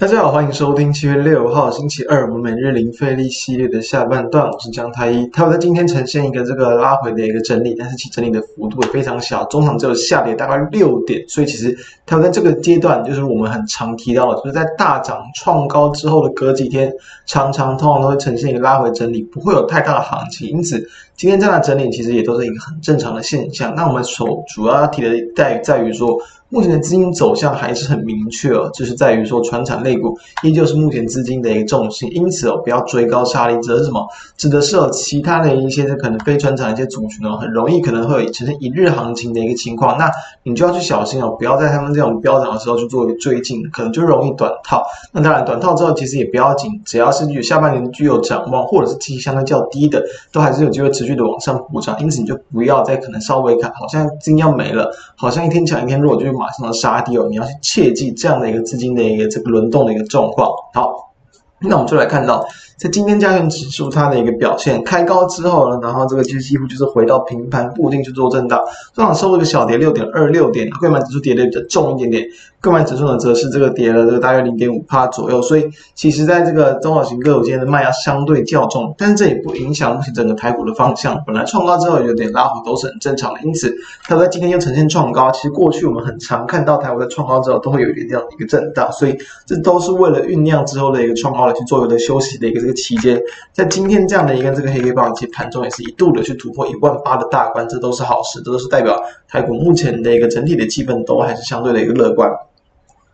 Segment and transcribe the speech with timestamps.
[0.00, 5.26] 大家好，欢迎收听七月六号星期二我们每日零费力系列的下半段，我是江太一。
[5.26, 16.90] 它会在今天呈现一个这个拉回的一个整理，但是其整理的幅度也非常小，中场只有下跌大概六点，所以其实它会在这个阶段，就是我们很常提到的，就是在大涨创高之后的隔几天，
[17.26, 20.48] 常常通常都会呈现一个拉回整理，不会有太大的行情。
[20.48, 20.78] 因此，
[21.14, 23.74] 今天这样的整理其实也都是一个很正常的现象。
[23.74, 26.16] 那我们所主要要提的在在于说。
[26.50, 34.04] 目前的资金走向还是很明确哦，就是在于说，传产类股依旧是目前资金的一个重心，因此哦，不要追高杀低，指的是什么？
[34.36, 40.10] 指的是有其他的一些可能非传产的一些族群哦，很容易可能会呈现一日行情的一个情况，那
[40.42, 44.82] 你就要去小心哦，不要在他们这种飙涨的时候去做一个追进，可能就容易短套。
[45.12, 51.96] 那当然，短套之后其实也不要紧，只要是有下半年具有展望，或者是基期相对较低的，都还是有机会持续的往上补涨。
[52.00, 60.48] 因此，你就不要再可能稍微看，好像资金要没了，好像一天强一天弱，就马上要杀跌哦，你要去切记这样的一个资金的一个这个轮动的一个状况。
[60.72, 61.12] 好，
[61.60, 62.42] 那我们就来看到。
[62.80, 68.58] 在今天加权指数它的一个表现，开高之后呢，然后这个就几乎就是回到平盘固定去做震荡，
[68.94, 72.26] 中场收了个小跌六点二六点，购买指数跌的比较重一点点，
[72.58, 83.70] 购买指数呢则是这个跌了这个大约零点五帕左右，所以其实在这个中小型个股间的卖压相对较重，但是这也不影响目前整个台股的方向，本来创高之后有点拉回都是很正常的，因此
[84.04, 92.80] 它在今天又呈现创高，其实过去我们很常看到台股在创高之后都会有一点这样的一个震荡，所以这都是为了酝酿之后的一个创高来去做一个休息的一个个。
[92.80, 93.20] 期间，
[93.52, 102.30] 在今天这样的一个这个黑黑棒，其实盘中也是一度的去突破一万八的大关，这都是好事，这都是代表台股目前的一个整体的气氛都还是相对的一个乐观。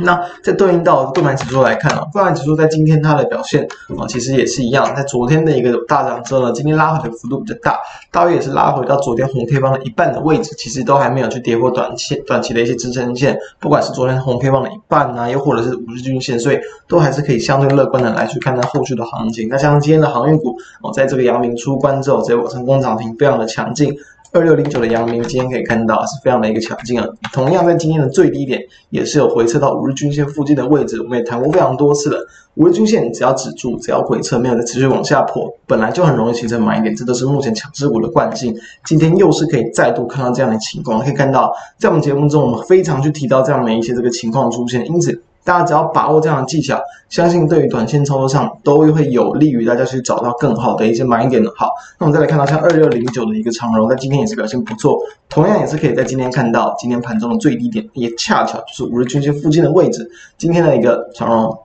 [0.00, 3.66] 那在对应到柜买指数来看啊，柜买指数在今天它的表现
[3.98, 7.78] 啊，其实也是一样，在昨天的一个大涨之后呢，今天拉回的幅度比较大，
[8.10, 19.48] 大约也是拉回到昨天红 K 棒的一半的位置，其实都还没有去跌破短期短期的一些支撑线，不管是昨天红 K 棒的一半啊，又或者是五日均线，所以都还是可以相对乐观的来去看待后续的行情。
[19.48, 23.94] 那像今天的航运股哦，在这个阳明出关之后，直接往上攻涨停，非常的强劲。
[24.30, 32.26] 二六零九的阳明今天可以看到是非常的一个强劲啊，同样在今天的最低点也是有回撤到五日均线附近的位置，我们也谈过非常多次了。
[32.54, 38.54] 五日均线只要止住，只要回撤没有再持续往下破，本来就很容易形成买点，这都是目前强势股的惯性。
[38.84, 45.22] 今天又是可以再度看到这样的情况，可以看到在我们节目中我们非常去提到这样的一些这个情况出现，因此。
[45.48, 46.78] 大家只要把握这样的技巧，
[47.08, 51.50] 相信对于短线操作上都会有利于大家去找到更好的一些买点的。
[51.56, 54.98] 好，那我们再来看到像二六零九的一个长荣，在今天也是表现不错，
[55.30, 60.06] 同样也是可以在今天看到今天盘中的最低点，也恰巧就是五日均线附近的位置。
[60.36, 61.58] 今天的一个长荣。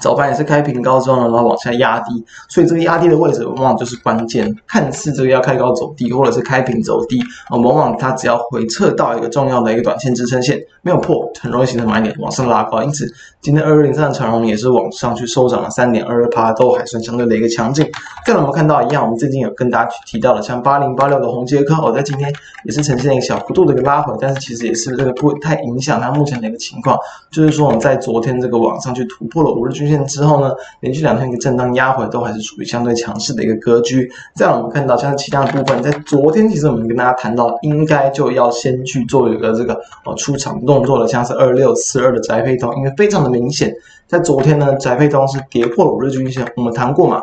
[0.00, 4.54] 早盘也是开平高之后呢，然后往下压低，所以这个压低的位置往往就是关键。
[4.66, 12.82] 看似这个要开高走低，或者是开平走低啊，往往它只要回撤到一个重要的一个短线支撑线没有破，很容易形成买点往上拉高。
[12.82, 13.06] 因此，
[13.42, 17.86] 今天二二零三的长荣也是往上去收涨了三点二二趴，都还算相对的一个强劲。
[18.24, 22.32] 跟我们看到一样，我们最近有跟大家去提到的，像八零八六的红杰科，我在今天
[22.64, 26.98] 也是呈现一个小幅度的一个拉回，但是其实也是这个不太影响它目前的一个情况。
[27.30, 34.10] 就是说，我们在昨天这个往上去突破了五日均线之后呢，连续两天一个震荡压回，都还是处于相对强势的一个格局。
[34.34, 43.70] 这样我们看到，像其他的部分，在昨天其实我们跟大家谈到，应该就要先去做一个这个呃出场动作了，像是二六四二的宅配通，因为非常的明显，
[44.06, 47.22] 在昨天呢，宅配通是跌破了五日均线，我们谈过嘛，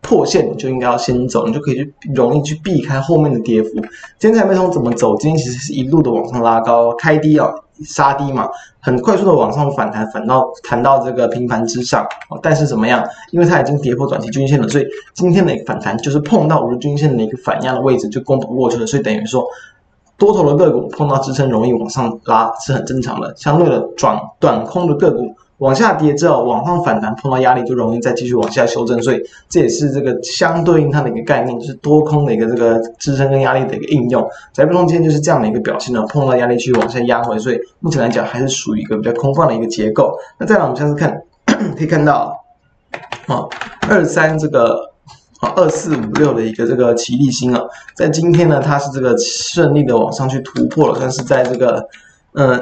[0.00, 3.70] 破线你就应该要先走，你就可以去容易去避开后面的跌幅。
[4.18, 5.16] 今天宅配通怎么走？
[5.16, 7.48] 今天其实是一路的往上拉高，开低啊。
[7.84, 8.48] 杀低嘛，
[8.80, 12.06] 很快速的往上反弹，反到弹到这个平盘之上，
[12.42, 13.04] 但是怎么样？
[13.32, 19.46] 因为它已经跌破短期均线了，所以今天的一个反弹就是碰到五日均线的一个反压的位置就攻不过去了，所以等于说
[20.16, 25.34] 多头的个股碰到支撑容易往上拉是很正常的，相对的转短空的个股。
[25.58, 34.28] 往下跌之后，往上反弹碰到压力就容易再继续往下修正，所以这也是这个相对应它的一个概念，就是多空的一个这个支撑跟压力的一个应用。
[34.52, 40.14] 在不同间就是这样的一个表现呢，碰到压力去往下压回，所以目前来讲还是属于一个比较空方的一个结构。
[40.38, 41.22] 那再来我们下次看，
[41.74, 42.44] 可以看到，
[43.26, 43.44] 啊，
[43.88, 44.92] 二三这个
[45.40, 47.62] 啊二四五六的一个这个奇力星啊，
[47.94, 51.88] 在今天呢，它是这个顺利的往上去突破了，但是在这个
[52.34, 52.60] 呃。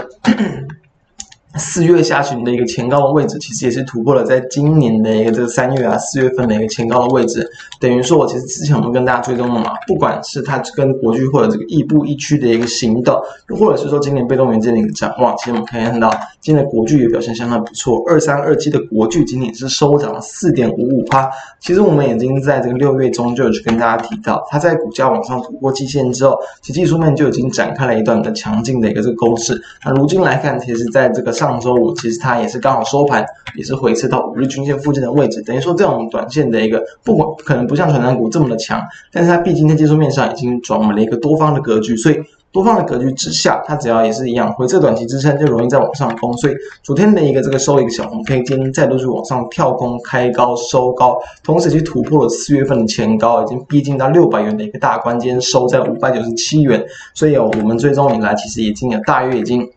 [1.57, 7.49] 四月下旬的一个前高的位置，其实也是突破了在今年的一个这个三月啊四月份的一个前高的位置。
[7.79, 13.17] 等于说，我其实之前我们跟大家追踪了嘛，不管是它跟国巨或者这个亦步亦趋的一个行动，
[13.51, 16.11] 又或者是说今年被动元件的一个展望，其实我们可以看到，
[16.41, 18.03] 今年的国巨也表现相当不错。
[18.09, 21.31] 二三二七的国巨今年是收涨了四点五五趴。
[21.61, 29.59] 其实我们已经在这个六月中就有去跟大家提到，它在股价往上突破季线之后，其技术面就已经展开了一段的强劲的一个这个攻势。
[29.85, 31.44] 那如今来看，其实在这个上。
[31.49, 33.25] 上周五，其实它也是刚好收盘，
[33.55, 38.83] 也是回撤到五日均线附近的位置，等于说这种短线的一个不管可能不像传产股这么的强，
[39.13, 42.17] 但是它毕竟在技术面上已经转为了一个多方的格局，所以。
[42.55, 46.33] 多方的格局之下，它只要也是一样回测短期支撑，就容易再往上攻。
[46.37, 46.55] 所以
[46.85, 56.81] 昨天的一个这个收一个小红 K，今天再度是往上跳空开高收高，同时去突破了四月份的前高，已经逼近到六百元的一个大关，今天收在五百九十七元。
[57.13, 59.69] 所以哦，我们追踪以来，其实已经有大约已经。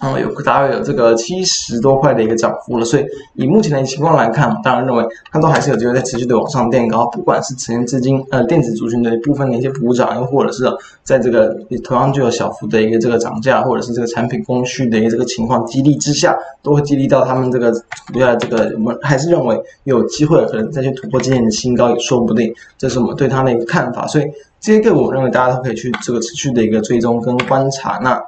[0.00, 3.04] 然后，有大概有这个七十多块的一个涨幅了，所以
[3.34, 10.64] 以目前的情况来看，当然认为它都还是有机会在持续的往上垫高，不管是此前资金呃电子族群的一部分的一些补涨，又或者是
[11.04, 11.54] 在这个
[11.84, 17.70] 同样具有小幅的一个这个涨价，或者是这个产品供需的一个这个情况激励之下，都会激励到他们这个
[18.10, 24.06] 股价这个我们还是认为有机会可能再去突破今年的新高也说不定，这是我们对它的一个看法。
[24.06, 24.24] 所以
[24.60, 28.00] 这些个股我认为大家都可以去这个持续的一个追踪跟观察。
[28.02, 28.18] 那。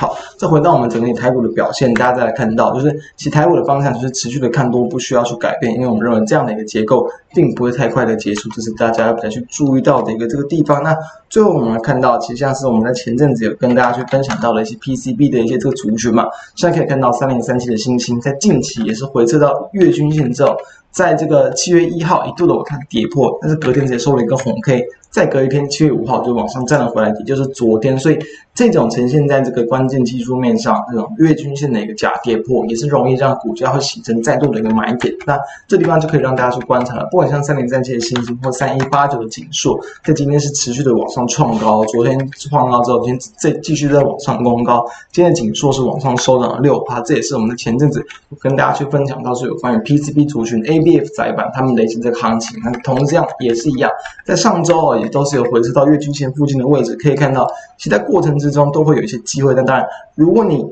[0.00, 10.82] 好，再回到我们整体台股的表现，大家再来看到，就是其台股的方向就是持续的看多，不需要去改变，因为我们认为这样的一个结构并不会太快的结束，这是大家要比较去注意到的一个这个地方。
[10.82, 10.96] 那
[11.28, 16.26] 最后我们来看到，其实像是我们在前阵子有跟大家去分享到的一些 PCB 的一些这个族群嘛，
[16.56, 20.56] 现在可以看到三零三七的欣兴，在近期也是回撤到月均线之后，
[20.90, 24.84] 在这个七月一号一度的我看跌破，但是隔天直接收了一个红 K。
[25.10, 28.18] 再隔一天，七月五号就往上站了回来，也就是昨天，所以
[28.54, 35.12] 这种呈现在这个关键技术面上，这种月均线的一个假跌破，也是容易让股价会形成再度的一个买点。
[35.26, 37.08] 那这地方就可以让大家去观察了。
[37.10, 44.86] 不管像三零三七的星星或三一八九的景硕，在今天是持续的往上创高，昨天创高之后，今天再继续在往上攻高。
[45.10, 48.00] 今天的景硕是往上收涨了六趴，这也是我们的前阵子
[48.38, 52.58] 跟大家去分享到是有关于 PCB 族群 A ABF 窄板他们的一些这个行情。
[52.64, 53.90] 那同样也是一样，
[54.24, 57.46] 在上周哦也都是有回撤到月均线附近的位置，可以看到，
[57.76, 59.54] 其实在过程之中都会有一些机会。
[59.54, 60.64] 但当然，如果你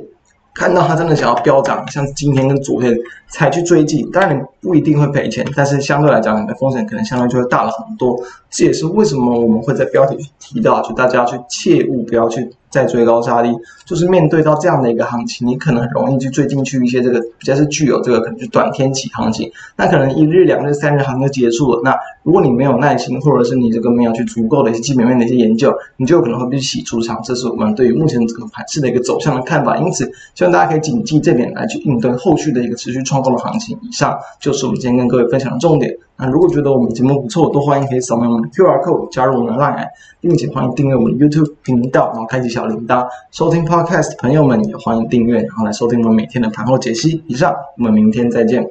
[0.55, 2.97] 看到它真的想要飙涨，像今天跟昨天
[3.29, 8.19] 才去追进，当然你不一定会赔钱，但是相对来讲，你的风险可能相对就会大了很多。
[8.51, 12.51] 这也是为什么我们会在标题去提到，就大家去切勿不要去。
[12.71, 13.49] 在追高杀低，
[13.85, 21.81] 就是面对到这样的一个行情，你可能很容易就追进去一些这个比较是具有这个可能是短天期行情，那可能一日、两日、三日行情就结束了。
[21.83, 21.99] 那
[22.29, 27.19] 如果你没有耐心，或者是你这个没有去足够的一些基本面的一些研究，你就有可能会被洗出场。
[27.25, 29.79] 这是我们对于目前这个盘势的一个走向的看法。
[29.79, 30.05] 因此，
[30.35, 33.79] 希望大家可以谨记这点来去应对后续的一个持续创高的行情。
[33.81, 35.97] 以上就是我们今天跟各位分享的重点。
[36.19, 39.87] 那如果觉得我们节目不错，都欢迎可以扫描我们的 QR code 加入我们的 Line，
[40.21, 43.07] 并且欢迎订阅我们的 YouTube 频道，然后开启小铃铛。
[43.31, 47.23] 收听 Podcast 朋友们也欢迎订阅，然后来收听我们每天的盘后解析。
[47.27, 48.71] 以上，我们明天再见。